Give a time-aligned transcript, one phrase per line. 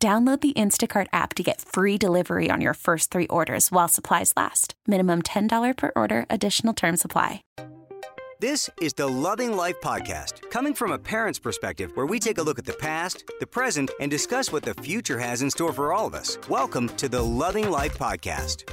[0.00, 4.32] Download the Instacart app to get free delivery on your first three orders while supplies
[4.36, 4.74] last.
[4.86, 7.42] Minimum $10 per order, additional term supply.
[8.38, 12.42] This is the Loving Life Podcast, coming from a parent's perspective, where we take a
[12.44, 15.92] look at the past, the present, and discuss what the future has in store for
[15.92, 16.38] all of us.
[16.48, 18.72] Welcome to the Loving Life Podcast.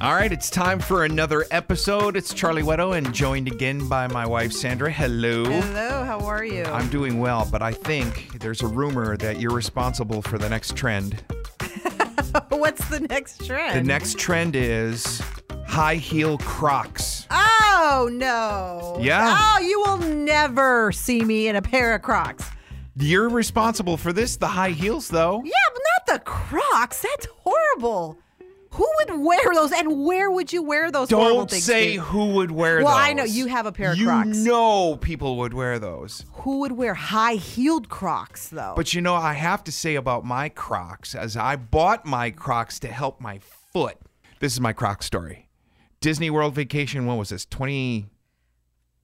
[0.00, 2.16] All right, it's time for another episode.
[2.16, 4.90] It's Charlie Weddle and joined again by my wife Sandra.
[4.90, 5.44] Hello.
[5.44, 6.64] Hello, how are you?
[6.64, 10.74] I'm doing well, but I think there's a rumor that you're responsible for the next
[10.74, 11.22] trend.
[12.48, 13.78] What's the next trend?
[13.78, 15.20] The next trend is
[15.66, 17.26] high heel Crocs.
[17.30, 18.96] Oh, no.
[19.02, 19.36] Yeah.
[19.38, 22.48] Oh, you will never see me in a pair of Crocs.
[22.96, 25.42] You're responsible for this, the high heels, though.
[25.44, 27.02] Yeah, but not the Crocs.
[27.02, 28.18] That's horrible.
[28.72, 32.76] Who would wear those and where would you wear those Don't say who would wear
[32.84, 33.04] Well, those.
[33.04, 34.38] I know you have a pair of you Crocs.
[34.38, 36.24] know people would wear those.
[36.32, 38.74] Who would wear high-heeled Crocs though?
[38.76, 42.78] But you know, I have to say about my Crocs, as I bought my Crocs
[42.80, 43.40] to help my
[43.72, 43.96] foot.
[44.38, 45.48] This is my Croc story.
[46.00, 47.44] Disney World vacation, when was this?
[47.46, 48.06] 20,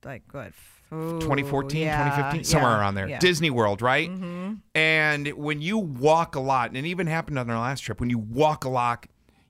[0.04, 0.52] like what?
[0.94, 2.44] Ooh, 2014, yeah, 2015?
[2.44, 3.08] Somewhere yeah, around there.
[3.08, 3.18] yeah.
[3.18, 4.08] Disney World, right?
[4.08, 4.54] Mm-hmm.
[4.76, 8.08] And when you walk a lot, and it even happened on our last trip, when
[8.08, 9.06] you walk a lot,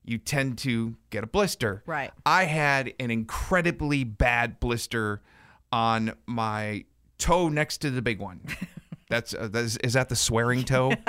[0.07, 1.83] you tend to get a blister.
[1.87, 2.12] Right.
[2.25, 5.23] I had an incredibly bad blister
[5.73, 6.85] on my
[7.19, 8.41] toe next to the big one.
[9.09, 10.93] That's, uh, that is, is that the swearing toe?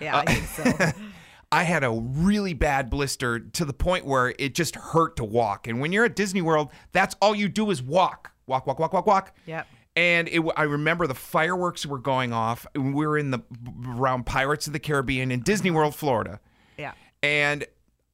[0.00, 0.90] Yeah, I think so.
[1.52, 5.68] I had a really bad blister to the point where it just hurt to walk.
[5.68, 8.92] And when you're at Disney World, that's all you do is walk, walk, walk, walk,
[8.92, 9.36] walk, walk.
[9.46, 9.66] Yep.
[9.94, 12.66] And it, I remember the fireworks were going off.
[12.74, 13.38] And we were in the
[13.86, 16.40] around Pirates of the Caribbean in Disney World, Florida.
[16.76, 16.92] Yeah.
[17.22, 17.64] And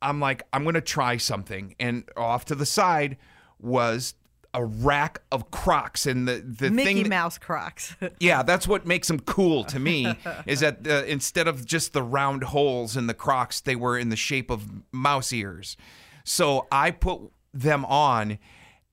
[0.03, 1.75] I'm like, I'm gonna try something.
[1.79, 3.17] And off to the side
[3.59, 4.15] was
[4.53, 7.03] a rack of Crocs, and the the Mickey thing.
[7.05, 7.95] that- Mouse Crocs.
[8.21, 10.13] yeah, that's what makes them cool to me.
[10.47, 14.09] is that uh, instead of just the round holes in the Crocs, they were in
[14.09, 15.77] the shape of mouse ears.
[16.25, 17.21] So I put
[17.55, 18.39] them on,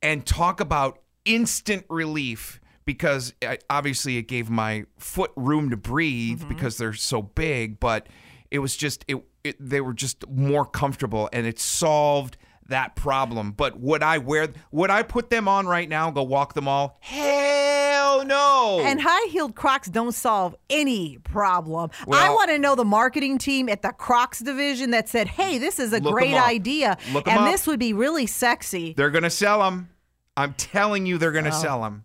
[0.01, 6.43] and talk about instant relief because I, obviously it gave my foot room to breathe
[6.47, 8.07] because they're so big, but
[8.49, 12.37] it was just it, it they were just more comfortable, and it solved
[12.67, 13.51] that problem.
[13.51, 16.67] But would I wear would I put them on right now and go walk them
[16.67, 16.97] all?
[17.01, 18.81] Hell no.
[18.83, 21.89] And high heeled Crocs don't solve any problem.
[22.11, 25.79] I want to know the marketing team at the Crocs division that said, hey, this
[25.79, 26.97] is a great idea.
[27.13, 28.93] Look and this would be really sexy.
[28.95, 29.89] they're gonna sell them.
[30.35, 31.33] I'm telling you, they're Oh.
[31.33, 32.03] gonna sell them.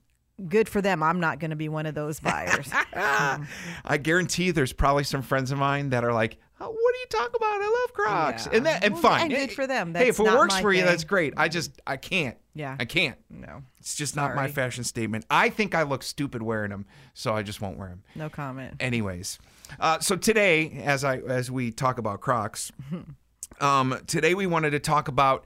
[0.48, 1.02] Good for them.
[1.02, 2.68] I'm not going to be one of those buyers.
[2.94, 7.06] I guarantee there's probably some friends of mine that are like, oh, "What do you
[7.10, 7.60] talk about?
[7.60, 8.56] I love Crocs." Yeah.
[8.56, 9.20] And that and Well, fine.
[9.22, 9.94] and good for them.
[9.94, 10.86] hey, if That's it works for you, thing.
[10.86, 11.34] that's great.
[11.36, 12.36] I just I can't.
[12.54, 12.76] Yeah.
[12.78, 13.16] I can't.
[13.30, 15.24] no, It's just not my fashion statement.
[15.30, 16.84] I think I look stupid wearing them,
[17.14, 18.02] so I just won't wear them.
[18.14, 18.74] no comment.
[18.78, 19.38] Anyways,
[19.80, 22.70] uh, so today, as I as we talk about Crocs,
[23.60, 25.44] um, today we wanted to talk about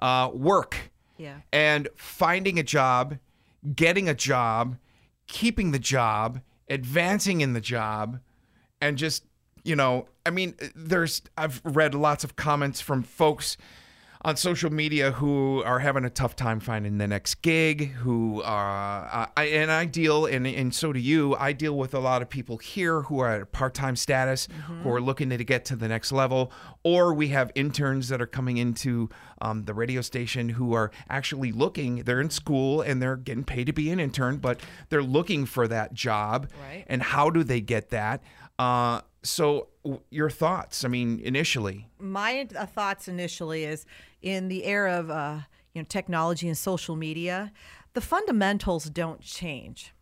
[0.00, 1.40] uh, work Yeah.
[1.52, 3.18] and finding a job,
[3.74, 4.76] getting a job,
[5.26, 6.40] keeping the job,
[6.70, 8.20] advancing in the job,
[8.80, 9.24] and just
[9.66, 13.56] you know, I mean, there's I've read lots of comments from folks
[14.22, 17.90] on social media who are having a tough time finding the next gig.
[17.92, 21.34] Who are, I, and I deal, and and so do you.
[21.34, 24.48] I deal with a lot of people here who are at a part-time status,
[24.82, 26.52] who are looking to get to the next level,
[26.84, 29.08] or we have interns that are coming into
[29.40, 32.04] um, the radio station who are actually looking.
[32.04, 35.68] They're in school and they're getting paid to be an intern, but they're looking for
[35.68, 36.48] that job.
[36.68, 36.84] Right.
[36.88, 38.22] And how do they get that?
[38.58, 40.84] Uh, so, w- your thoughts?
[40.84, 41.88] I mean, initially.
[41.98, 43.86] My uh, thoughts initially is
[44.22, 45.38] in the era of uh,
[45.74, 47.52] you know technology and social media,
[47.94, 49.92] the fundamentals don't change.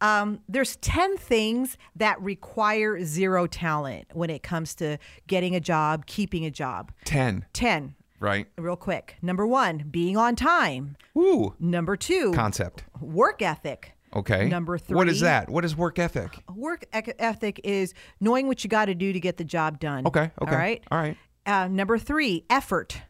[0.00, 4.98] Um, there's 10 things that require zero talent when it comes to
[5.28, 6.90] getting a job, keeping a job.
[7.04, 8.48] 10, 10, right?
[8.58, 9.16] real quick.
[9.22, 10.96] Number one, being on time.
[11.16, 12.82] Ooh, Number two, concept.
[13.00, 13.92] work ethic.
[14.14, 14.48] Okay.
[14.48, 14.96] Number three.
[14.96, 15.48] What is that?
[15.48, 16.38] What is work ethic?
[16.54, 20.06] Work ec- ethic is knowing what you got to do to get the job done.
[20.06, 20.30] Okay.
[20.40, 20.52] Okay.
[20.52, 20.84] All right.
[20.90, 21.16] All right.
[21.46, 23.00] Uh, number three, effort.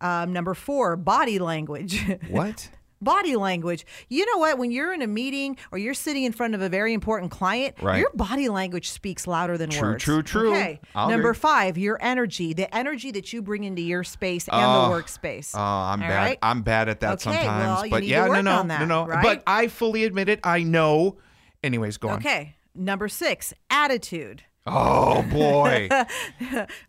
[0.00, 2.04] Um, number four, body language.
[2.28, 2.70] What?
[3.02, 3.84] Body language.
[4.08, 4.56] You know what?
[4.58, 7.76] When you're in a meeting or you're sitting in front of a very important client,
[7.82, 7.98] Right.
[7.98, 10.04] your body language speaks louder than True, words.
[10.04, 10.42] true, true.
[10.42, 10.50] true.
[10.54, 10.80] Okay.
[10.94, 11.40] I'll Number agree.
[11.40, 15.52] five, your energy, the energy that you bring into your space and Oh, the workspace.
[15.54, 16.16] Oh, I'm All bad.
[16.16, 16.38] right?
[16.42, 17.46] I'm bad at that Okay, sometimes.
[17.66, 19.06] well, you but need yeah, to work no, no, that, no, no.
[19.06, 19.22] right?
[19.22, 20.40] But I fully admit it.
[20.44, 21.18] I know.
[21.64, 22.18] Anyways, go on.
[22.18, 22.56] Okay.
[22.74, 24.44] Number six, attitude.
[24.66, 25.88] Oh boy.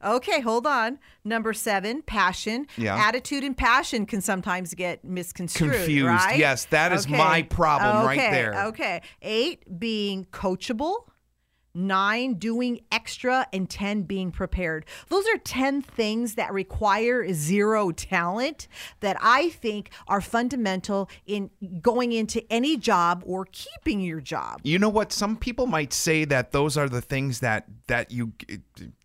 [0.03, 0.99] Okay, hold on.
[1.23, 2.67] Number seven, passion.
[2.77, 2.95] Yeah.
[2.95, 5.73] Attitude and passion can sometimes get misconstrued.
[5.73, 6.07] Confused.
[6.07, 6.37] Right?
[6.37, 7.17] Yes, that is Okay.
[7.17, 8.65] my problem right there.
[8.67, 9.01] Okay.
[9.21, 11.05] Eight, being coachable.
[11.75, 14.85] Nine, doing extra, and 10, being prepared.
[15.09, 18.67] Those are 10 things that require zero talent
[18.99, 21.49] that I think are fundamental in
[21.81, 24.59] going into any job or keeping your job.
[24.63, 25.11] You know what?
[25.11, 28.33] Some people might say that those are the things that that you.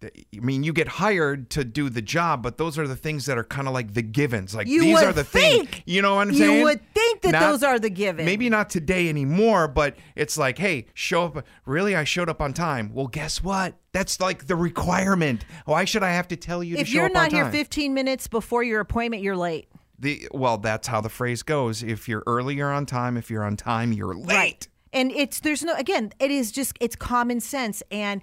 [0.02, 0.10] I
[0.40, 3.44] mean, you get hired to do the job, but those are the things that are
[3.44, 4.54] kind of like the givens.
[4.54, 5.70] Like You these are the think.
[5.70, 5.82] things.
[5.86, 6.62] You know what I'm You saying?
[6.62, 6.80] would
[7.20, 8.26] think that Not- those are the givens.
[8.26, 11.46] Maybe not today anymore, but it's like, hey, show up.
[11.66, 12.90] Really, I showed up on time.
[12.92, 13.74] Well, guess what?
[13.92, 15.44] That's like the requirement.
[15.64, 17.44] Why should I have to tell you to If show you're up not on here
[17.44, 17.52] time?
[17.52, 19.68] 15 minutes before your appointment, you're late.
[19.98, 21.82] The well, that's how the phrase goes.
[21.82, 23.16] If you're early, you're on time.
[23.16, 24.28] If you're on time, you're late.
[24.28, 28.22] Right And it's there's no again, it is just it's common sense and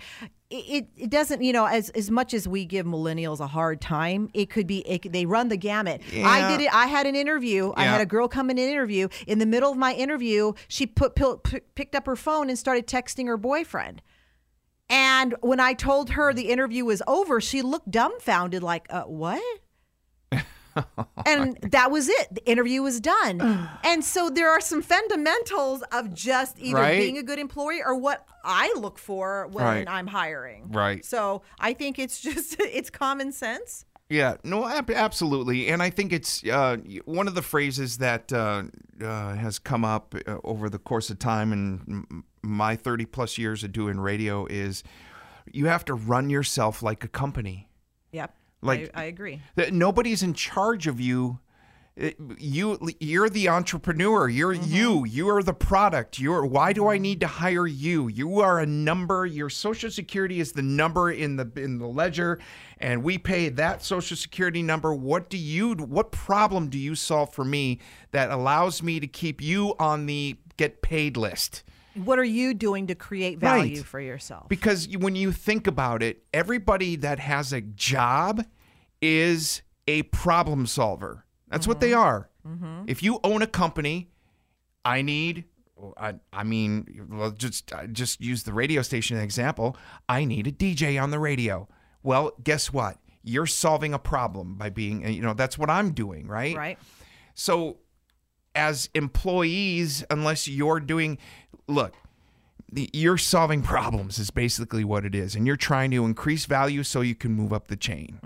[0.49, 4.29] it, it, doesn't you know as as much as we give millennials a hard time
[4.33, 6.01] it could be it, they run the gamut.
[6.13, 7.73] I did it i had an interview.
[7.75, 9.07] I had a girl come in an interview.
[9.27, 12.87] In the middle of my interview she put p- picked up her phone and started
[12.87, 14.01] texting her boyfriend.
[14.87, 19.41] And when i told her the interview was over she looked dumbfounded like uh, what
[21.25, 22.27] and that was it.
[22.33, 23.41] The interview was done.
[23.83, 26.99] and so there are some fundamentals of just either Right.
[26.99, 29.87] being a good employee or what I look for when Right.
[29.89, 30.71] I'm hiring.
[30.71, 31.03] Right.
[31.03, 33.85] So I think it's just it's common sense.
[34.07, 38.65] Yeah, no, ab- absolutely, and I think it's uh, one of the phrases that uh,
[39.03, 42.05] uh, has come up uh, over the course of time and
[42.43, 44.83] my thirty plus years of doing radio is
[45.51, 47.67] you have to run yourself like a company.
[48.11, 48.35] Yep.
[48.61, 49.41] Like- I, I agree.
[49.55, 51.39] That nobody's in charge of you.
[51.95, 54.27] It- you you're the entrepreneur.
[54.27, 54.73] You're mm-hmm.
[54.73, 55.05] you.
[55.05, 56.19] You are the product.
[56.19, 58.09] You're why do I need to hire you?
[58.09, 59.25] You are a number.
[59.25, 62.39] Your social security is the number in the in the ledger
[62.77, 64.93] and we pay that social security number.
[64.93, 67.79] What do you what problem do you solve for me
[68.11, 71.63] that allows me to keep you on the get paid list?
[71.95, 73.85] What are you doing to create value Right.
[73.85, 74.49] for yourself?
[74.49, 78.45] Because when you think about it, everybody that has a job
[79.01, 81.25] is a problem solver.
[81.47, 81.99] That's what they mm-hmm.
[81.99, 82.29] are.
[82.47, 82.83] Mm-hmm.
[82.87, 84.09] If you own a company,
[84.83, 85.45] I need.
[85.97, 89.77] I, I mean, well, just just use the radio station as an example.
[90.07, 91.67] I need a DJ on the radio.
[92.01, 92.97] Well, guess what?
[93.23, 96.55] You're solving a problem by being, you know, that's what I'm doing, right?
[96.55, 96.79] Right.
[97.33, 97.79] So,
[98.53, 101.17] as employees, unless you're doing,
[101.67, 101.93] look,
[102.71, 107.01] you're solving problems is basically what it is, and you're trying to increase value so
[107.01, 108.19] you can move up the chain.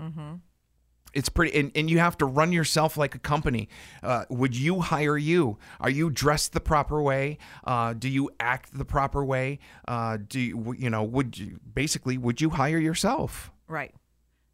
[1.12, 3.68] It's pretty, and, and you have to run yourself like a company.
[4.02, 5.58] Uh, would you hire you?
[5.80, 7.38] Are you dressed the proper way?
[7.64, 9.58] Uh, do you act the proper way?
[9.88, 11.02] Uh, do you, you know?
[11.02, 13.50] Would you basically would you hire yourself?
[13.66, 13.92] Right.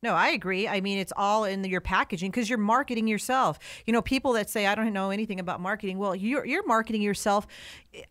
[0.07, 0.69] No, I agree.
[0.69, 3.59] I mean, it's all in your packaging because you're marketing yourself.
[3.87, 5.99] You know, people that say I don't know anything about marketing.
[5.99, 7.49] Well, you're you're marketing yourself.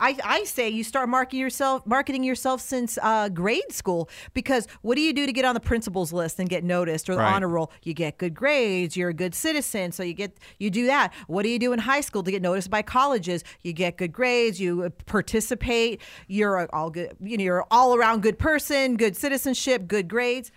[0.02, 4.96] I, I say you start marketing yourself marketing yourself since uh, grade school because what
[4.96, 7.34] do you do to get on the principals list and get noticed or the Right.
[7.34, 7.72] honor roll?
[7.84, 8.98] You get good grades.
[8.98, 11.14] You're a good citizen, so you get you do that.
[11.28, 13.46] What do you do in high school to get noticed by colleges?
[13.62, 14.60] You get good grades.
[14.60, 16.02] You uh, participate.
[16.28, 17.16] You're a all good.
[17.22, 20.52] You know, you're all around good person, good citizenship, good grades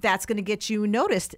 [0.00, 1.34] that's going to get you noticed.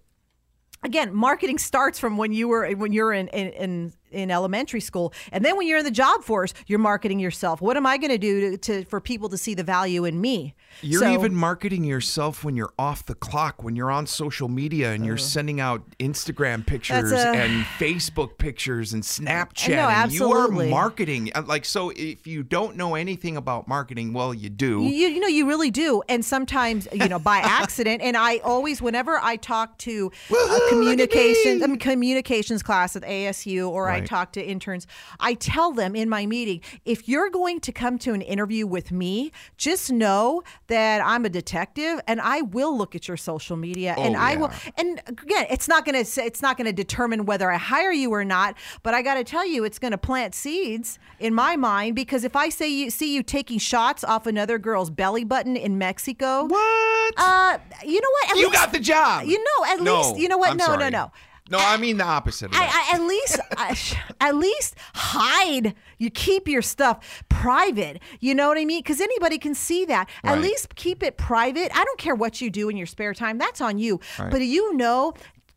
[0.82, 5.12] Again, marketing starts from when you were when you're in, in in in elementary school,
[5.32, 7.60] and then when you're in the job force, you're marketing yourself.
[7.60, 10.54] What am I going to do to, for people to see the value in me?
[10.82, 14.92] You're So- even marketing yourself when you're off the clock, when you're on social media
[14.92, 19.70] and you're sending out Instagram pictures a- and Facebook pictures and Snapchat.
[19.70, 21.32] No, and You are marketing.
[21.34, 24.82] Uh, Like, so if you don't know anything about marketing, well, you do.
[24.82, 26.02] You, you know, you really do.
[26.08, 28.02] And sometimes, you know, by accident.
[28.02, 31.62] And I always, whenever I talk to a Woohoo, at communications.
[31.62, 34.86] I mean, communications class at ASU or I talk to interns,
[35.20, 38.92] I tell them in my meeting, if you're going to come to an interview with
[38.92, 43.94] me, just know that I'm a detective and I will look at your social media
[43.96, 44.50] oh, and I will.
[44.76, 48.12] And again, it's not going to it's not going to determine whether I hire you
[48.12, 48.56] or not.
[48.82, 52.24] But I got to tell you, it's going to plant seeds in my mind because
[52.24, 56.44] if I say you see you taking shots off another girl's belly button in Mexico,
[56.44, 57.14] what?
[57.16, 58.30] uh, you know what?
[58.30, 59.24] At you least- got the job.
[59.26, 60.50] You know, at No, least you know what?
[60.50, 60.78] I'm no, sorry.
[60.78, 61.12] no, no.
[61.48, 62.90] No, I mean the opposite of that.
[62.92, 65.74] I, I, at least, I, at least hide.
[65.98, 68.00] You keep your stuff private.
[68.20, 68.80] You know what I mean?
[68.80, 70.08] Because anybody can see that.
[70.24, 71.70] At least keep it private.
[71.74, 73.38] I don't care what you do in your spare time.
[73.38, 74.00] That's on you.
[74.18, 74.30] Right.
[74.30, 75.14] But you know.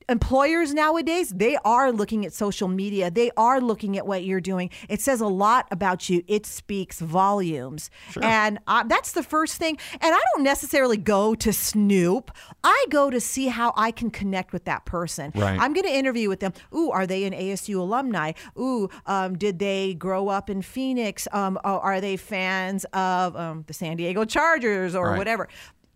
[0.10, 3.12] Employers nowadays, they are looking at social media.
[3.12, 4.70] They are looking at what you're doing.
[4.90, 6.24] It says a lot about you.
[6.28, 7.90] It speaks volumes.
[8.22, 9.78] And uh, that's the first thing.
[9.94, 12.32] And I don't necessarily go to snoop.
[12.64, 15.32] I go to see how I can connect with that person.
[15.36, 15.60] Right.
[15.60, 16.54] I'm going to interview with them.
[16.76, 18.34] Ooh, are they an ASU alumni?
[18.58, 21.28] Ooh, um, did they grow up in Phoenix?
[21.32, 25.18] Um, oh, are they fans of um, the San Diego Chargers or Right.
[25.18, 25.48] whatever?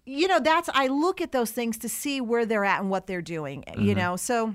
[0.06, 3.08] You know, that's I look at those things to see where they're at and what
[3.08, 3.64] they're doing.
[3.68, 3.82] Mm-hmm.
[3.82, 4.54] You know, so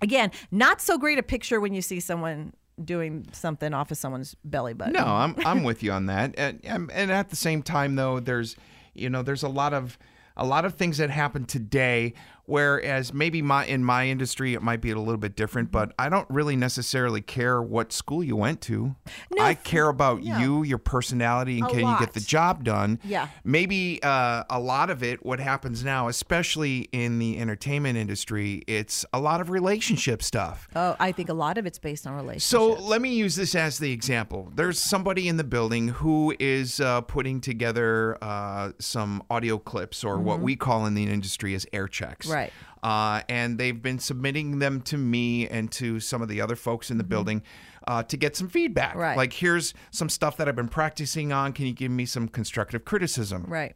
[0.00, 4.36] again, not so great a picture when you see someone doing something off of someone's
[4.44, 4.92] belly button.
[4.92, 6.34] No, I'm I'm with you on that.
[6.38, 8.56] And, and and at the same time though, there's
[8.94, 9.98] you know, there's a lot of
[10.36, 12.14] a lot of things that happen today
[12.46, 16.08] whereas maybe my in my industry it might be a little bit different, but I
[16.08, 18.96] don't really necessarily care what school you went to.
[19.34, 20.40] No, I care about yeah.
[20.40, 22.98] you, your personality, and A can you get the job done.
[23.04, 23.28] Yeah.
[23.44, 29.04] Maybe uh, a lot of it, what happens now, especially in the entertainment industry, it's
[29.12, 30.68] a lot of relationship stuff.
[30.74, 32.44] Oh, I think a lot of it's based on relationships.
[32.44, 34.52] So let me use this as the example.
[34.54, 40.18] There's somebody in the building who is uh, putting together uh, some audio clips, or
[40.18, 42.26] what we call in the industry as air checks.
[42.26, 42.33] Mm-hmm.
[42.34, 42.52] Right.
[42.82, 46.90] Uh, and they've been submitting them to me and to some of the other folks
[46.90, 47.42] in the building
[47.88, 48.90] uh, to get some feedback.
[48.90, 48.98] Mm-hmm.
[49.00, 49.16] Right.
[49.16, 51.54] Like, here's some stuff that I've been practicing on.
[51.54, 53.46] Can you give me some constructive criticism?
[53.48, 53.74] right.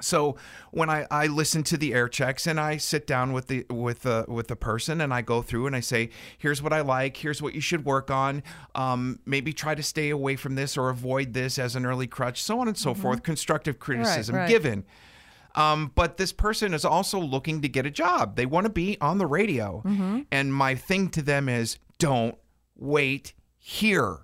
[0.00, 0.36] So
[0.70, 4.02] when I, I listen to the air checks and I sit down with the with
[4.02, 7.16] the with the person and I go through and I say, here's what I like,
[7.16, 8.44] here's what you should work on.
[8.76, 12.40] Um, maybe try to stay away from this or avoid this as an early crutch,
[12.44, 13.24] so on and so forth.
[13.24, 14.40] Constructive criticism Mm-hmm.
[14.42, 14.48] right.
[14.48, 14.84] given.
[15.58, 18.36] Um, but this person is also looking to get a job.
[18.36, 19.82] They want to be on the radio.
[19.84, 20.20] Mm-hmm.
[20.30, 22.36] And my thing to them is don't
[22.76, 24.18] wait here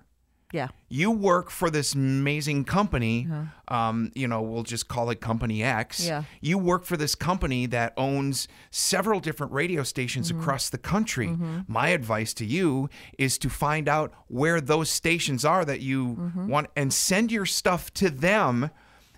[0.53, 0.69] Yeah.
[0.89, 3.27] you work for this amazing company.
[3.67, 6.07] Um, you know, we'll just call it Company X.
[6.07, 6.23] Yeah.
[6.41, 11.37] You work for this company that owns several different radio stations across the country.
[11.67, 12.89] My advice to you
[13.19, 17.93] is to find out where those stations are that you want and send your stuff
[17.95, 18.71] to them.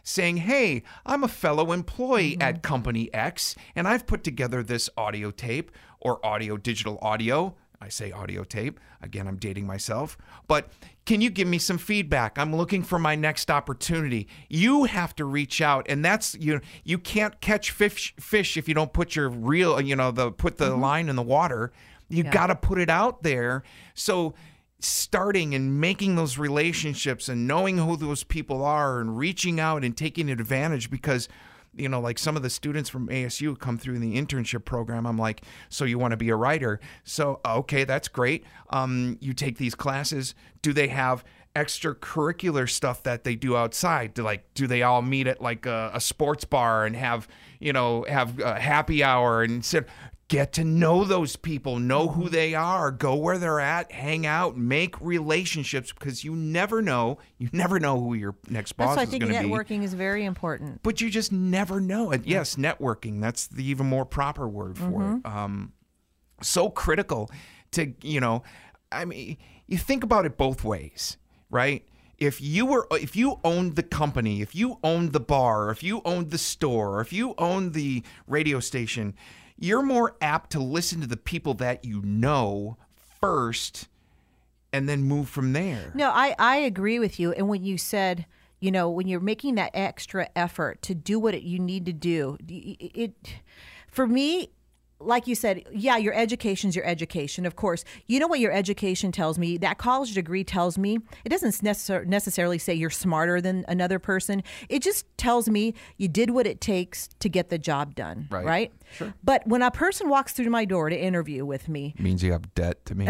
[0.08, 2.42] Saying, hey, I'm a fellow employee mm-hmm.
[2.42, 7.56] at Company X, and I've put together this audio tape or audio, digital audio.
[7.80, 8.78] I say audio tape.
[9.02, 10.16] Again, I'm dating myself.
[10.46, 10.70] But
[11.06, 12.38] can you give me some feedback?
[12.38, 14.28] I'm looking for my next opportunity.
[14.48, 16.60] You have to reach out, and that's you.
[16.84, 20.56] You can't catch fish fish if you don't put your real, you know, the put
[20.58, 20.80] the mm-hmm.
[20.82, 21.72] line in the water.
[22.08, 23.64] You got to put it out there.
[23.94, 24.34] So
[24.80, 29.96] starting and making those relationships and knowing who those people are and reaching out and
[29.96, 31.28] taking advantage because
[31.74, 35.06] you know like some of the students from ASU come through in the internship program
[35.06, 36.78] I'm like so you want to be a writer?
[37.04, 38.44] So okay that's great.
[38.70, 40.34] Um, you take these classes.
[40.60, 44.12] Do they have extracurricular stuff that they do outside?
[44.12, 47.26] Do like do they all meet at like a, a sports bar and have
[47.60, 49.88] you know have a happy hour and sit
[50.28, 54.56] get to know those people, know who they are, go where they're at, hang out,
[54.56, 59.02] make relationships because you never know, you never know who your next That's boss why
[59.04, 59.48] is think going to be.
[59.48, 60.82] networking is very important.
[60.82, 62.10] But you just never know.
[62.10, 65.18] And yes, networking, that's the even more proper word for Mm-hmm.
[65.18, 65.26] it.
[65.26, 65.72] Um,
[66.42, 67.30] so critical
[67.72, 68.42] to, you know,
[68.90, 69.36] I mean,
[69.68, 71.16] you think about it both ways,
[71.50, 71.84] right?
[72.18, 76.02] If you were, if you owned the company, if you owned the bar, if you
[76.04, 79.14] owned the store, if you owned the radio station,
[79.58, 82.76] you're more apt to listen to the people that you know
[83.20, 83.88] first
[84.72, 85.92] and then move from there.
[85.94, 87.32] No, I, I agree with you.
[87.32, 88.26] And when you said,
[88.60, 92.36] you know, when you're making that extra effort to do what you need to do,
[92.48, 93.14] it
[93.88, 94.50] for me,
[94.98, 97.84] like you said, yeah, your education's your education, of course.
[98.06, 99.58] You know what your education tells me?
[99.58, 104.42] That college degree tells me it doesn't necessar- necessarily say you're smarter than another person.
[104.68, 108.44] It just tells me you did what it takes to get the job done, Right.
[108.46, 108.72] right?
[108.92, 109.12] Sure.
[109.22, 112.54] But when a person walks through my door to interview with me, means you have
[112.54, 113.06] debt to me.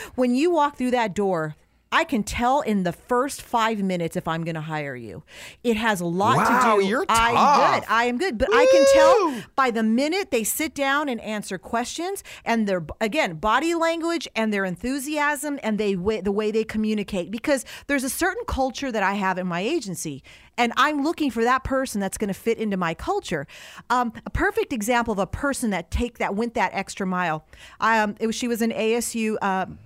[0.14, 1.54] when you walk through that door,
[1.92, 5.22] I can tell in the first five minutes if I'm going to hire you.
[5.62, 6.86] It has a lot Wow, to do.
[6.88, 7.88] you're I'm good.
[7.88, 11.58] I am good, but I can tell by the minute they sit down and answer
[11.58, 17.30] questions, and their again body language and their enthusiasm and they the way they communicate.
[17.30, 20.22] Because there's a certain culture that I have in my agency,
[20.58, 23.46] and I'm looking for that person that's going to fit into my culture.
[23.90, 27.46] Um, a perfect example of a person that take that went that extra mile.
[27.80, 29.36] Um, it was she was an ASU.
[29.42, 29.78] Um,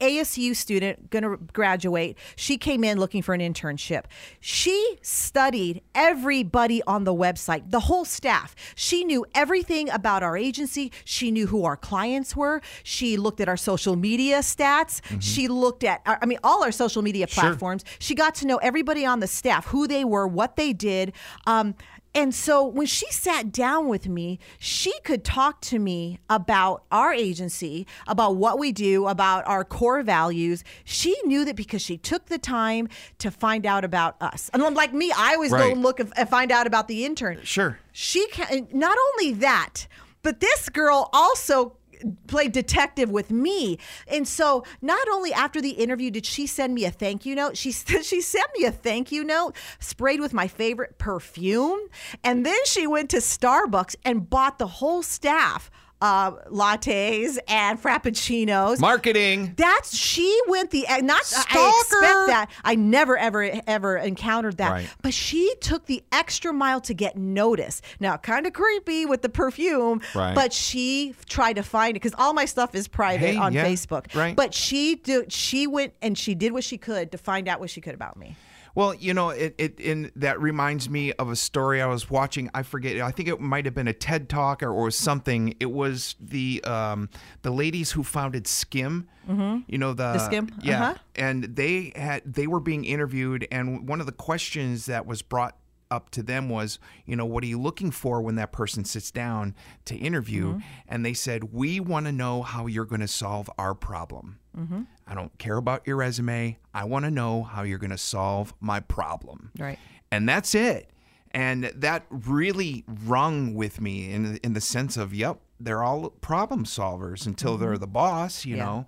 [0.00, 2.16] ASU student, going to graduate.
[2.36, 4.04] She came in looking for an internship.
[4.40, 8.54] She studied everybody on the website, the whole staff.
[8.74, 10.92] She knew everything about our agency.
[11.04, 12.60] She knew who our clients were.
[12.82, 15.00] She looked at our social media stats.
[15.20, 17.84] She looked at, I mean, all our social media platforms.
[17.98, 21.12] She got to know everybody on the staff, who they were, what they did.
[21.46, 21.74] Um,
[22.14, 27.12] and so when she sat down with me, she could talk to me about our
[27.12, 30.64] agency, about what we do, about our core values.
[30.84, 32.88] She knew that because she took the time
[33.18, 34.50] to find out about us.
[34.52, 37.40] And like me, I always go and look and and find out about the intern.
[37.44, 37.78] Sure.
[37.92, 39.86] She can not only that,
[40.22, 41.77] but this girl also
[42.26, 43.78] played detective with me.
[44.06, 47.56] And so not only after the interview did she send me a thank you note,
[47.56, 51.80] she she sent me a thank you note sprayed with my favorite perfume.
[52.24, 58.80] And then she went to Starbucks and bought the whole staff uh, lattes and frappuccinos.
[58.80, 59.54] Marketing.
[59.56, 61.20] That's she went the not.
[61.20, 61.80] I Stalker.
[61.80, 62.50] expect that.
[62.64, 64.70] I never ever ever encountered that.
[64.70, 64.88] Right.
[65.02, 67.84] But she took the extra mile to get noticed.
[68.00, 70.34] Now, kind of creepy with the perfume, Right.
[70.34, 73.64] but she tried to find it because all my stuff is private Hey, on yeah,
[73.66, 74.14] Facebook.
[74.14, 74.36] right.
[74.36, 77.70] But she do, she went and she did what she could to find out what
[77.70, 78.36] she could about me.
[78.74, 82.50] Well, you know, it, it in that reminds me of a story I was watching.
[82.54, 83.00] I forget.
[83.00, 85.54] I think it might have been a TED talk or, or something.
[85.60, 87.08] It was the um,
[87.42, 89.06] the ladies who founded Skimm.
[89.28, 89.58] Mm-hmm.
[89.66, 90.50] You know the, The Skimm?
[90.62, 90.94] Yeah, Uh-huh.
[91.16, 95.56] and they had they were being interviewed, and one of the questions that was brought
[95.90, 99.10] up to them was, you know, what are you looking for when that person sits
[99.10, 99.54] down
[99.86, 100.54] to interview?
[100.54, 100.60] Mm-hmm.
[100.88, 104.38] And they said, we want to know how you're going to solve our problem.
[104.58, 104.82] Mm-hmm.
[105.06, 106.58] I don't care about your resume.
[106.74, 109.52] I want to know how you're going to solve my problem.
[109.58, 109.78] Right.
[110.10, 110.90] And that's it.
[111.30, 116.64] And that really rung with me in in the sense of, yep, they're all problem
[116.64, 118.58] solvers until they're the boss, you Mm-hmm.
[118.58, 118.64] Yeah.
[118.64, 118.86] know.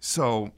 [0.00, 0.52] So,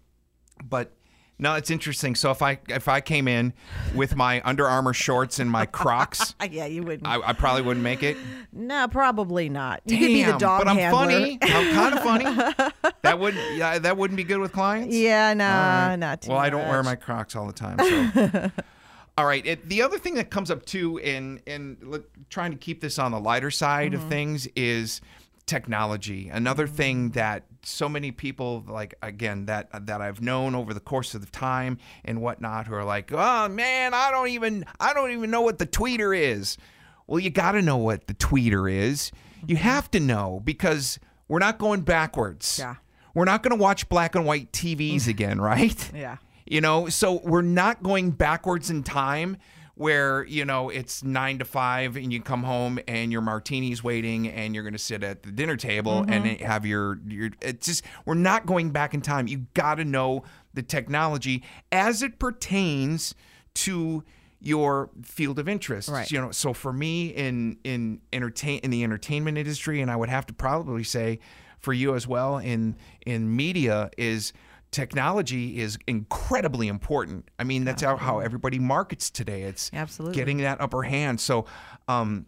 [0.64, 0.92] but
[1.38, 2.14] no, it's interesting.
[2.16, 3.52] So if I if I came in
[3.94, 7.06] with my Under Armour shorts and my Crocs, Uh, yeah, you wouldn't.
[7.06, 8.16] I, I probably wouldn't make it.
[8.52, 9.82] no, probably not.
[9.84, 10.98] You could be the dog but I'm handler.
[11.06, 11.38] funny.
[11.42, 12.72] I'm kind of funny.
[13.02, 14.94] That wouldn't yeah, that wouldn't be good with clients.
[14.94, 15.96] Yeah, nah, All right.
[15.96, 17.78] not too Well, I don't wear my Crocs all the time.
[17.78, 18.50] So.
[19.18, 19.46] all right.
[19.46, 23.12] It, the other thing that comes up too, in in trying to keep this on
[23.12, 24.02] the lighter side Mm-hmm.
[24.02, 25.00] of things, is
[25.46, 26.28] technology.
[26.28, 31.14] Another thing that so many people like again that that I've known over the course
[31.14, 35.10] of the time and whatnot who are like, oh man, I don't even I don't
[35.12, 36.56] even know what the tweeter is.
[37.06, 39.10] Well, you got to know what the tweeter is.
[39.46, 39.64] You mm-hmm.
[39.64, 42.58] have to know because we're not going backwards.
[42.58, 42.76] Yeah.
[43.14, 45.08] We're not going to watch black and white TVs mm.
[45.08, 45.90] again, right?
[45.94, 46.18] Yeah.
[46.46, 49.36] You know, so we're not going backwards in time
[49.78, 54.26] where, you know, it's nine to five and you come home and your martini's waiting
[54.26, 56.10] and you're going to sit at the dinner table mm-hmm.
[56.10, 59.28] and have your, your, it's just, we're not going back in time.
[59.28, 63.14] You got to know the technology as it pertains
[63.54, 64.02] to
[64.40, 65.88] your field of interest.
[65.88, 66.10] Right.
[66.10, 70.08] You know, so for me in, in entertain, in the entertainment industry, and I would
[70.08, 71.20] have to probably say
[71.60, 74.32] for you as well in, in media is,
[74.70, 77.30] technology is incredibly important.
[77.38, 79.42] I mean, that's how, how everybody markets today.
[79.42, 80.14] It's Absolutely.
[80.14, 81.20] getting that upper hand.
[81.20, 81.46] So,
[81.86, 82.26] um,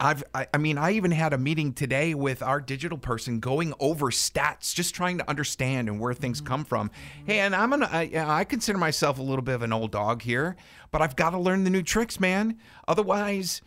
[0.00, 3.74] I've, I, I mean, I even had a meeting today with our digital person going
[3.80, 6.92] over stats, just trying to understand and where things come from.
[7.26, 10.22] Hey, and I'm gonna, I, I consider myself a little bit of an old dog
[10.22, 10.54] here,
[10.92, 12.58] but I've got to learn the new tricks, man.
[12.86, 13.60] Otherwise,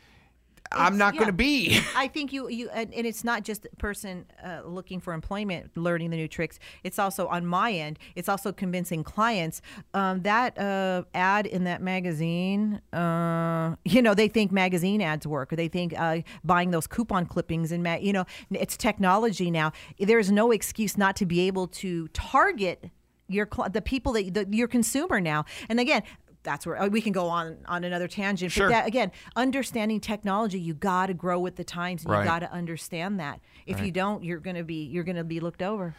[0.71, 1.19] I'm not yeah.
[1.19, 1.79] going to be.
[1.95, 6.09] I think you you and, and it's not just person uh, looking for employment learning
[6.11, 6.59] the new tricks.
[6.83, 7.99] It's also on my end.
[8.15, 9.61] It's also convincing clients
[9.93, 12.81] um, that uh, ad in that magazine.
[12.93, 17.25] Uh, you know, they think magazine ads work, or they think uh, buying those coupon
[17.25, 19.71] clippings and ma- you know, it's technology now.
[19.99, 22.89] There's no excuse not to be able to target
[23.27, 25.45] your the people that the, your consumer now.
[25.69, 26.03] And again.
[26.43, 28.51] That's where uh, we can go on on another tangent.
[28.51, 28.67] Sure.
[28.67, 32.03] But that, again, understanding technology, you got to grow with the times.
[32.03, 32.21] And Right.
[32.21, 33.39] You got to understand that.
[33.65, 35.95] If you don't, you're gonna be you're gonna be looked over.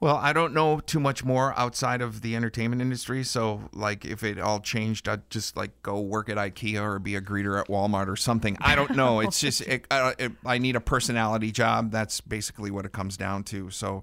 [0.00, 3.22] Well, I don't know too much more outside of the entertainment industry.
[3.24, 7.14] So, like, if it all changed, I'd just like go work at IKEA or be
[7.14, 8.58] a greeter at Walmart or something.
[8.60, 9.20] I don't know.
[9.20, 11.90] It's just it, I, it, I need a personality job.
[11.90, 13.70] That's basically what it comes down to.
[13.70, 14.02] So,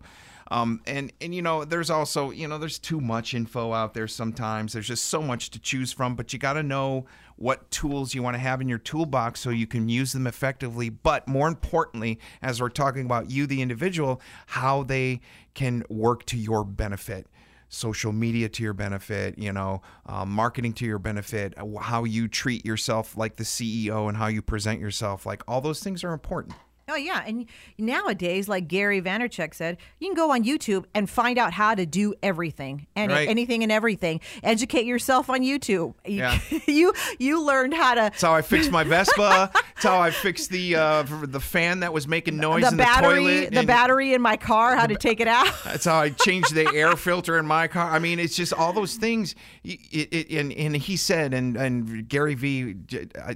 [0.51, 4.07] um, and and you know, there's also you know, there's too much info out there.
[4.07, 6.15] Sometimes there's just so much to choose from.
[6.15, 7.05] But you got to know
[7.37, 10.89] what tools you want to have in your toolbox so you can use them effectively.
[10.89, 15.21] But more importantly, as we're talking about you, the individual, how they
[15.53, 17.27] can work to your benefit.
[17.69, 22.65] Social media to your benefit, you know, uh, marketing to your benefit, how you treat
[22.65, 25.25] yourself like the CEO and how you present yourself.
[25.25, 26.53] Like all those things are important.
[26.91, 27.45] Oh yeah, and
[27.77, 31.85] nowadays, like Gary Vaynerchuk said, you can go on YouTube and find out how to
[31.85, 33.29] do everything and Right.
[33.29, 34.19] anything and everything.
[34.43, 35.93] Educate yourself on YouTube.
[36.05, 36.39] You- Yeah.
[36.67, 39.51] you you learned how to That's how I fixed my Vespa.
[39.53, 43.13] That's how I fixed the uh, the fan that was making noise the in battery
[43.23, 43.51] the toilet.
[43.53, 45.51] the and battery in my car, how to take it out.
[45.63, 47.89] That's how I changed the air filter in my car.
[47.89, 49.33] I mean, it's just all those things.
[49.63, 49.79] It,
[50.11, 52.75] it, and, and he said, and, and Gary V,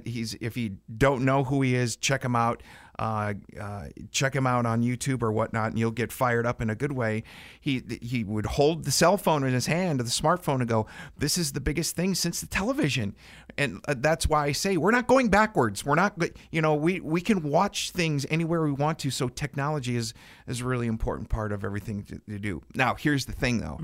[0.04, 2.62] he's if you don't know who he is, check him out.
[2.98, 6.70] Uh, uh, check him out on YouTube or whatnot, and you'll get fired up in
[6.70, 7.22] a good way.
[7.60, 10.86] He he would hold the cell phone in his hand, or the smartphone, and go,
[11.16, 13.14] "This is the biggest thing since the television,"
[13.58, 15.84] and uh, that's why I say we're not going backwards.
[15.84, 16.18] We're not,
[16.50, 19.10] you know, we we can watch things anywhere we want to.
[19.10, 20.14] So technology is
[20.46, 22.62] is a really important part of everything to, to do.
[22.74, 23.78] Now, here's the thing, though,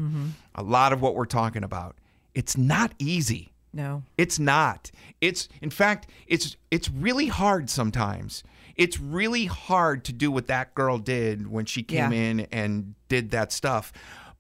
[0.54, 1.96] a lot of what we're talking about,
[2.34, 3.52] it's not easy.
[3.74, 4.02] No.
[4.18, 4.90] It's not.
[5.20, 8.42] It's in fact, it's it's really hard sometimes.
[8.76, 12.18] It's really hard to do what that girl did when she came Yeah.
[12.18, 13.92] in and did that stuff.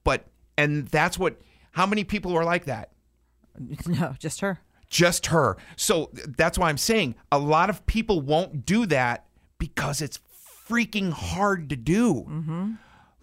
[0.04, 0.26] But
[0.58, 1.40] and that's what
[1.72, 2.90] how many people are like that?
[3.86, 4.60] No, just her.
[4.88, 5.56] Just her.
[5.76, 9.26] So that's why I'm saying a lot of people won't do that
[9.58, 10.18] because it's
[10.68, 12.26] freaking hard to do.
[12.28, 12.72] Mm-hmm.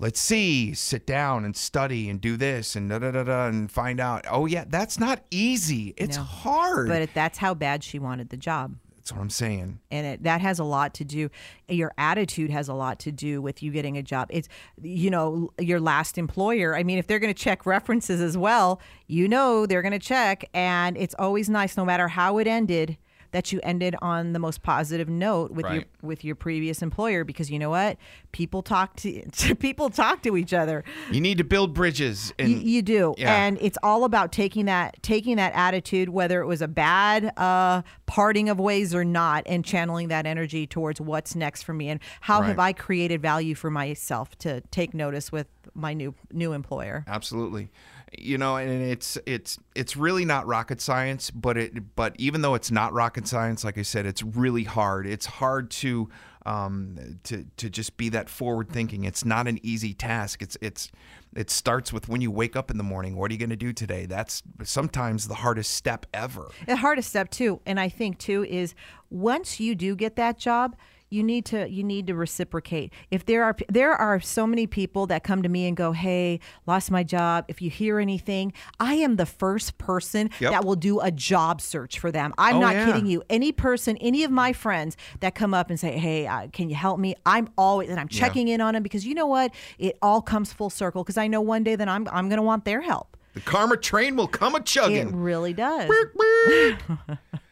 [0.02, 3.70] Let's see, sit down and study and do this and da da da da and
[3.72, 4.26] find out.
[4.30, 5.94] Oh yeah, that's not easy.
[5.98, 6.24] It's No.
[6.24, 6.88] hard.
[6.88, 8.76] But that's how bad she wanted the job.
[9.10, 9.80] That's what I'm saying.
[9.90, 11.30] and it, that has a lot to do
[11.68, 14.48] your attitude has a lot to do with you getting a job it's
[14.82, 18.80] you know your last employer i mean if they're going to check references as well
[19.08, 22.98] you know they're going to check and it's always nice no matter how it ended
[23.32, 27.52] that you ended on the most positive note with your with your previous employer because
[27.52, 27.98] you know what
[28.32, 29.24] people talk to
[29.60, 33.46] people talk to each other You need to build bridges and you, you do, yeah.
[33.46, 37.82] and it's all about taking that taking that attitude, whether it was a bad uh,
[38.06, 42.00] parting of ways or not, and channeling that energy towards what's next for me and
[42.22, 47.04] how have I created value for myself to take notice with my new new employer.
[47.08, 47.70] Absolutely.
[48.18, 52.56] You know, and it's it's it's really not rocket science, but it but even though
[52.56, 55.06] it's not rocket science, like I said, it's really hard.
[55.06, 56.10] It's hard to
[56.46, 59.04] um to to just be that forward thinking.
[59.04, 60.42] It's not an easy task.
[60.42, 60.92] It's it's
[61.36, 63.16] it starts with when you wake up in the morning.
[63.16, 64.08] What are you going to do today?
[64.08, 66.50] That's sometimes the hardest step ever.
[66.66, 68.74] The hardest step too, and I think too is
[69.12, 70.76] once you do get that job,
[71.10, 72.94] you need to you need to reciprocate.
[73.12, 76.40] If there are there are so many people that come to me and go, "Hey,
[76.68, 77.46] lost my job.
[77.48, 80.52] If you hear anything, I am the first person Yep.
[80.52, 82.34] that will do a job search for them.
[82.38, 82.86] I'm Oh, not yeah.
[82.86, 83.24] kidding you.
[83.30, 86.76] Any person, any of my friends that come up and say, "Hey, uh, can you
[86.76, 89.52] help me?" I'm always and I'm checking in on them because you know what?
[89.78, 92.44] It all comes full circle because I know one day that I'm I'm going to
[92.44, 93.18] want their help.
[93.34, 95.10] The karma train will come a chugging.
[95.10, 95.90] It really does.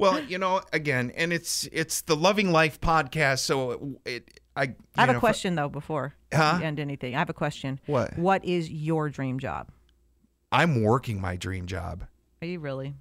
[0.00, 5.00] Well, you know, again, and it's it's the Loving Life podcast, so it I I
[5.02, 6.58] have know, a question though before Huh?
[6.62, 7.14] end anything.
[7.14, 7.78] I have a question.
[7.86, 8.16] What?
[8.18, 9.70] What is your dream job?
[10.50, 12.06] I'm working my dream job.
[12.42, 12.94] Are you really?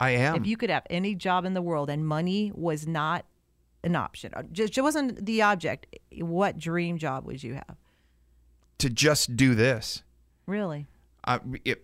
[0.00, 0.36] I am.
[0.36, 3.24] if you could have any job in the world and money was not
[3.84, 5.86] an option, uh, just, just wasn't the object,
[6.20, 7.76] what dream job would you have?
[8.78, 10.02] to just do this.
[10.46, 10.86] Really?
[11.24, 11.82] Uh, it,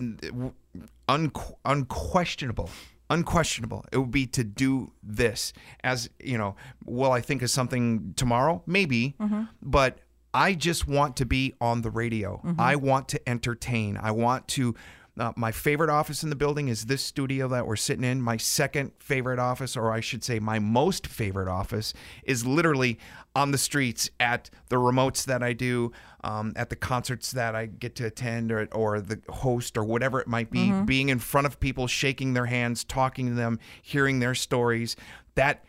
[1.09, 1.33] un,
[1.65, 2.69] unquestionable.
[3.13, 3.85] Unquestionable.
[3.93, 5.53] It would be to do this
[5.85, 8.63] as, you know, will I think of something tomorrow?
[8.67, 9.15] Maybe.
[9.21, 9.43] Mm-hmm.
[9.61, 9.99] But
[10.35, 12.41] I just want to be on the radio.
[12.45, 12.61] Mm-hmm.
[12.61, 13.97] I want to entertain.
[13.97, 14.75] I want to.
[15.19, 18.23] Uh, my favorite office in the building is this studio that we're sitting in.
[18.23, 21.93] My second favorite office, or I should say, my most favorite office,
[22.25, 22.99] is literally
[23.37, 25.93] on the streets at the remotes that I do,
[26.25, 30.19] um, at the concerts that I get to attend, or, or the host, or whatever
[30.19, 30.71] it might be.
[30.87, 34.97] Being in front of people, shaking their hands, talking to them, hearing their stories.
[35.35, 35.63] That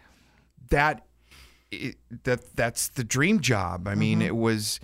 [0.69, 1.05] that
[1.69, 3.89] it, that that's the dream job.
[3.89, 4.79] I mean, it was,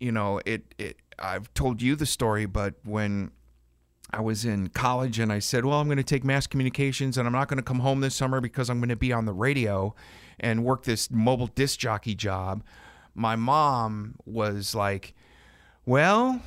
[0.00, 0.96] you know, it, it.
[1.18, 3.30] I've told you the story, but when
[4.12, 7.26] I was in college and I said, "Well, I'm going to take mass communications and
[7.26, 9.32] I'm not going to come home this summer because I'm going to be on the
[9.32, 9.94] radio
[10.38, 12.62] and work this mobile disc jockey job."
[13.14, 15.14] My mom was like,
[15.86, 16.40] "Well,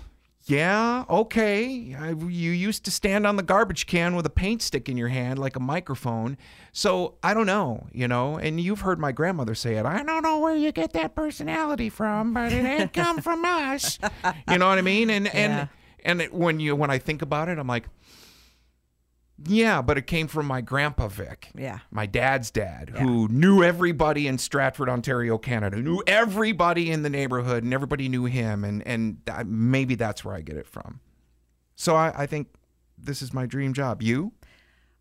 [0.46, 1.96] yeah, okay.
[1.98, 5.08] I, you used to stand on the garbage can with a paint stick in your
[5.08, 6.38] hand like a microphone.
[6.74, 8.38] So I don't know, you know.
[8.38, 9.86] And you've heard my grandmother say it.
[9.86, 14.00] I don't know where you get that personality from, but it ain't come from us.
[14.50, 15.10] You know what I mean?
[15.10, 15.32] And Yeah.
[15.34, 15.70] and
[16.04, 17.88] and it, when you when I think about it, I'm like,
[19.46, 21.80] yeah, but it came from my grandpa Vic Yeah.
[21.92, 27.64] my dad's dad, who knew everybody in Stratford, Ontario, Canada, knew everybody in the neighborhood,
[27.64, 31.00] and everybody knew him, and and maybe that's where I get it from.
[31.76, 32.50] So I, I think
[32.98, 34.02] this is my dream job.
[34.02, 34.32] You?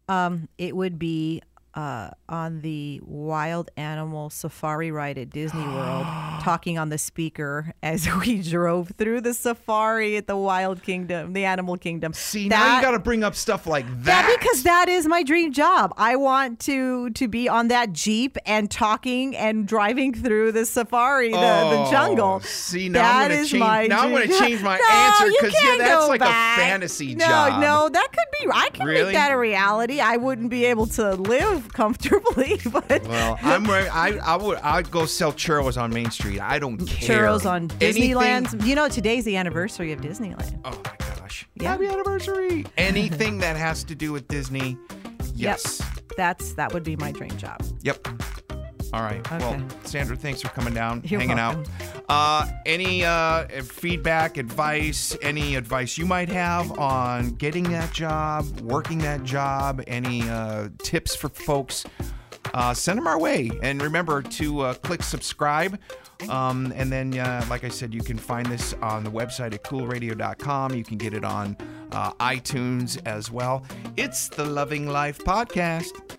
[0.08, 1.42] Um, it would be
[1.74, 6.04] uh, on the wild animal safari ride at Disney World,
[6.42, 11.44] talking on the speaker as we drove through the safari at the Wild Kingdom, the
[11.44, 12.12] Animal Kingdom.
[12.12, 14.28] See, now you got to bring up stuff like that.
[14.28, 15.94] Yeah, because that is my dream job.
[15.96, 21.30] I want to to be on that jeep and talking and driving through the safari,
[21.30, 22.40] the, Oh, the jungle.
[22.40, 25.54] see, now That I'm gonna is change- my now I'm change my no, answer, because
[25.62, 27.60] yeah, that's like a fantasy no, job.
[27.60, 28.52] No, that could be.
[28.52, 29.04] I can Really?
[29.04, 30.00] make that a reality.
[30.00, 34.90] I wouldn't be able to live comfortably, but Well, I'm re- I I would I'd
[34.90, 36.40] go sell churros on Main Street.
[36.40, 37.18] I don't care.
[37.26, 38.66] churros on Anything- Disneyland.
[38.66, 40.60] You know, today's the anniversary of Disneyland.
[40.64, 41.46] Oh my gosh!
[41.54, 41.70] Yeah.
[41.70, 42.64] Happy anniversary!
[42.76, 44.76] Anything that has to do with Disney,
[45.34, 45.80] yes.
[45.80, 45.88] Yep.
[46.16, 47.60] That's that would be my dream job.
[47.82, 48.06] Yep.
[48.92, 49.28] All right.
[49.30, 51.64] Well, Sandra, thanks for coming down, You're hanging welcome.
[52.08, 52.44] out.
[52.46, 58.98] Uh, any uh, feedback, advice, any advice you might have on getting that job, working
[58.98, 61.84] that job, any uh, tips for folks,
[62.52, 63.50] uh, send them our way.
[63.62, 65.78] And remember to uh, click subscribe.
[66.28, 69.64] Um, and then, uh, like I said, you can find this on the website at
[69.64, 70.74] coolradio.com.
[70.74, 71.56] You can get it on
[71.90, 73.64] uh, iTunes as well.
[73.96, 76.18] It's the Loving Life Podcast.